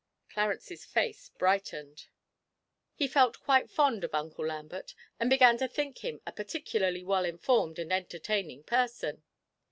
[0.29, 2.07] Clarence's face brightened;
[2.95, 7.23] he felt quite fond of Uncle Lambert, and began to think him a particularly well
[7.23, 9.21] informed and entertaining person.